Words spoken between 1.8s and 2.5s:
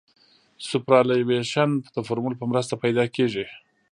د فورمول په